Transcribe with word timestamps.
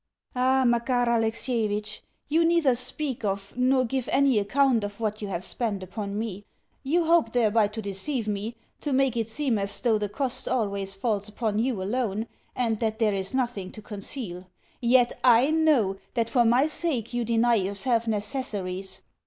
Ah, 0.35 0.63
Makar 0.65 1.07
Alexievitch, 1.07 2.01
you 2.27 2.43
neither 2.43 2.73
speak 2.73 3.23
of 3.23 3.53
nor 3.55 3.85
give 3.85 4.09
any 4.11 4.39
account 4.39 4.83
of 4.83 4.99
what 4.99 5.21
you 5.21 5.27
have 5.27 5.43
spent 5.43 5.83
upon 5.83 6.17
me. 6.17 6.43
You 6.81 7.05
hope 7.05 7.33
thereby 7.33 7.67
to 7.67 7.83
deceive 7.83 8.27
me, 8.27 8.55
to 8.79 8.93
make 8.93 9.15
it 9.15 9.29
seem 9.29 9.59
as 9.59 9.79
though 9.79 9.99
the 9.99 10.09
cost 10.09 10.47
always 10.47 10.95
falls 10.95 11.29
upon 11.29 11.59
you 11.59 11.83
alone, 11.83 12.25
and 12.55 12.79
that 12.79 12.97
there 12.97 13.13
is 13.13 13.35
nothing 13.35 13.71
to 13.73 13.81
conceal. 13.83 14.47
Yet 14.81 15.13
I 15.23 15.51
KNOW 15.51 15.97
that 16.15 16.31
for 16.31 16.45
my 16.45 16.65
sake 16.65 17.13
you 17.13 17.23
deny 17.23 17.53
yourself 17.53 18.07
necessaries. 18.07 19.01